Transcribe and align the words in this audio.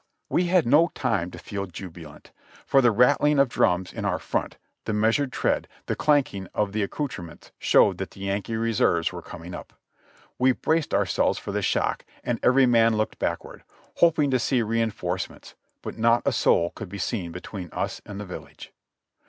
W'e 0.31 0.47
had 0.47 0.65
no 0.65 0.87
time 0.95 1.29
to 1.29 1.37
feel 1.37 1.67
jubilant, 1.67 2.31
for 2.65 2.81
the 2.81 2.89
rattling 2.89 3.37
of 3.37 3.49
drums 3.49 3.93
in 3.93 4.03
our 4.03 4.17
front, 4.17 4.57
the 4.85 4.93
measured 4.93 5.31
tread, 5.31 5.67
the 5.85 5.95
clanking 5.95 6.47
of 6.55 6.71
the 6.71 6.81
accoutrements 6.81 7.51
showed 7.59 7.99
that 7.99 8.09
the 8.09 8.21
Yankee 8.21 8.55
reserves 8.55 9.11
were 9.11 9.21
coming 9.21 9.53
up. 9.53 9.73
We 10.39 10.53
braced 10.53 10.95
ourselves 10.95 11.37
for 11.37 11.51
the 11.51 11.61
shock, 11.61 12.03
and 12.23 12.39
every 12.41 12.65
man 12.65 12.97
looked 12.97 13.19
backward, 13.19 13.63
hoping 13.97 14.31
to 14.31 14.39
see 14.39 14.63
rein 14.63 14.89
forcements, 14.89 15.53
but 15.83 15.99
not 15.99 16.23
a 16.25 16.31
soul 16.31 16.71
could 16.71 16.89
be 16.89 16.97
seen 16.97 17.31
between 17.31 17.69
us 17.71 18.01
and 18.03 18.19
the 18.19 18.25
village. 18.25 18.73